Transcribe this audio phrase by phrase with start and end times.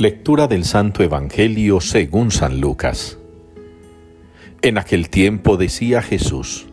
[0.00, 3.18] Lectura del Santo Evangelio según San Lucas.
[4.62, 6.68] En aquel tiempo decía Jesús,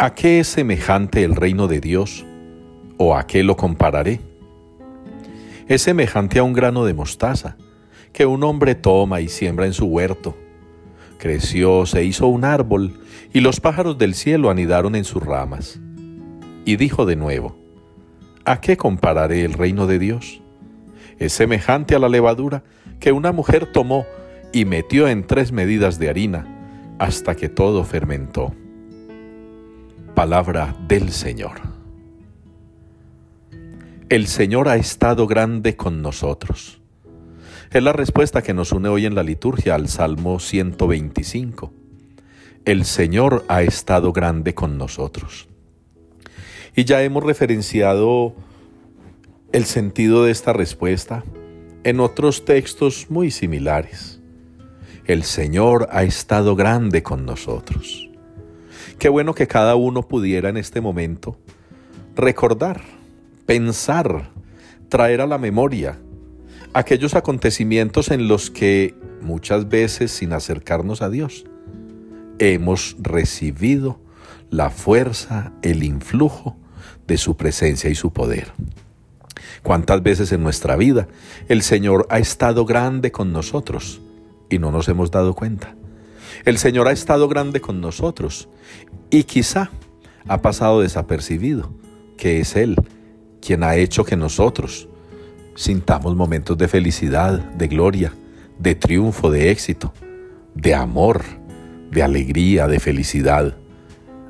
[0.00, 2.26] ¿A qué es semejante el reino de Dios?
[2.96, 4.18] ¿O a qué lo compararé?
[5.68, 7.56] Es semejante a un grano de mostaza
[8.12, 10.36] que un hombre toma y siembra en su huerto.
[11.18, 12.98] Creció, se hizo un árbol,
[13.32, 15.78] y los pájaros del cielo anidaron en sus ramas.
[16.64, 17.56] Y dijo de nuevo,
[18.44, 20.42] ¿A qué compararé el reino de Dios?
[21.18, 22.62] Es semejante a la levadura
[23.00, 24.06] que una mujer tomó
[24.52, 28.54] y metió en tres medidas de harina hasta que todo fermentó.
[30.14, 31.60] Palabra del Señor.
[34.08, 36.80] El Señor ha estado grande con nosotros.
[37.70, 41.72] Es la respuesta que nos une hoy en la liturgia al Salmo 125.
[42.64, 45.48] El Señor ha estado grande con nosotros.
[46.74, 48.34] Y ya hemos referenciado
[49.52, 51.24] el sentido de esta respuesta
[51.84, 54.20] en otros textos muy similares.
[55.06, 58.10] El Señor ha estado grande con nosotros.
[58.98, 61.38] Qué bueno que cada uno pudiera en este momento
[62.14, 62.82] recordar,
[63.46, 64.30] pensar,
[64.90, 65.98] traer a la memoria
[66.74, 71.46] aquellos acontecimientos en los que muchas veces sin acercarnos a Dios
[72.38, 73.98] hemos recibido
[74.50, 76.56] la fuerza, el influjo
[77.06, 78.52] de su presencia y su poder.
[79.62, 81.08] ¿Cuántas veces en nuestra vida
[81.48, 84.00] el Señor ha estado grande con nosotros
[84.48, 85.74] y no nos hemos dado cuenta?
[86.44, 88.48] El Señor ha estado grande con nosotros
[89.10, 89.70] y quizá
[90.26, 91.72] ha pasado desapercibido
[92.16, 92.76] que es Él
[93.40, 94.88] quien ha hecho que nosotros
[95.54, 98.12] sintamos momentos de felicidad, de gloria,
[98.58, 99.92] de triunfo, de éxito,
[100.54, 101.22] de amor,
[101.90, 103.56] de alegría, de felicidad,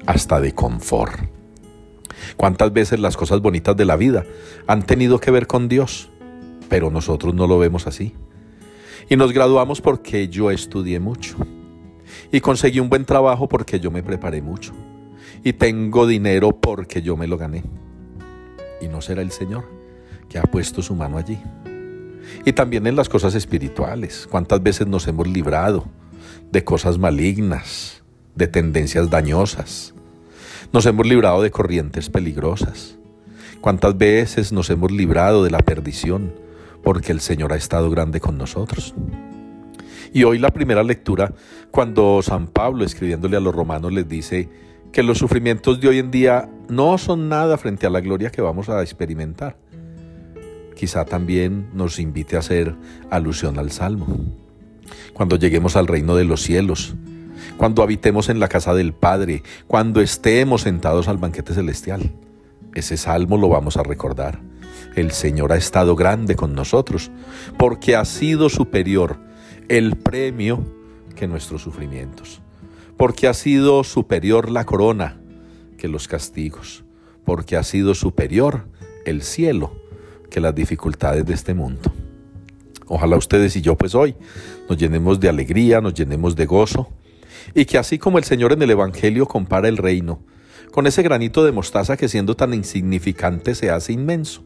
[0.06, 1.37] hasta de confort.
[2.36, 4.24] ¿Cuántas veces las cosas bonitas de la vida
[4.66, 6.10] han tenido que ver con Dios?
[6.68, 8.14] Pero nosotros no lo vemos así.
[9.08, 11.36] Y nos graduamos porque yo estudié mucho.
[12.30, 14.72] Y conseguí un buen trabajo porque yo me preparé mucho.
[15.44, 17.62] Y tengo dinero porque yo me lo gané.
[18.80, 19.64] Y no será el Señor
[20.28, 21.38] que ha puesto su mano allí.
[22.44, 24.26] Y también en las cosas espirituales.
[24.30, 25.86] ¿Cuántas veces nos hemos librado
[26.50, 28.02] de cosas malignas,
[28.34, 29.94] de tendencias dañosas,
[30.72, 32.98] nos hemos librado de corrientes peligrosas.
[33.60, 36.32] ¿Cuántas veces nos hemos librado de la perdición?
[36.82, 38.94] Porque el Señor ha estado grande con nosotros.
[40.12, 41.32] Y hoy la primera lectura,
[41.70, 44.48] cuando San Pablo escribiéndole a los romanos les dice
[44.92, 48.40] que los sufrimientos de hoy en día no son nada frente a la gloria que
[48.40, 49.56] vamos a experimentar.
[50.76, 52.74] Quizá también nos invite a hacer
[53.10, 54.06] alusión al Salmo.
[55.12, 56.94] Cuando lleguemos al reino de los cielos,
[57.58, 62.12] cuando habitemos en la casa del Padre, cuando estemos sentados al banquete celestial.
[62.72, 64.40] Ese salmo lo vamos a recordar.
[64.94, 67.10] El Señor ha estado grande con nosotros,
[67.58, 69.18] porque ha sido superior
[69.68, 70.64] el premio
[71.16, 72.40] que nuestros sufrimientos,
[72.96, 75.20] porque ha sido superior la corona
[75.76, 76.84] que los castigos,
[77.24, 78.66] porque ha sido superior
[79.04, 79.72] el cielo
[80.30, 81.92] que las dificultades de este mundo.
[82.86, 84.14] Ojalá ustedes y yo pues hoy
[84.68, 86.88] nos llenemos de alegría, nos llenemos de gozo,
[87.54, 90.20] y que así como el Señor en el Evangelio compara el reino,
[90.72, 94.44] con ese granito de mostaza que siendo tan insignificante se hace inmenso,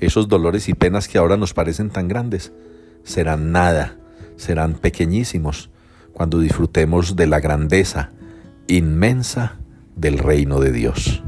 [0.00, 2.52] esos dolores y penas que ahora nos parecen tan grandes
[3.04, 3.98] serán nada,
[4.36, 5.70] serán pequeñísimos
[6.12, 8.10] cuando disfrutemos de la grandeza
[8.68, 9.58] inmensa
[9.96, 11.22] del reino de Dios.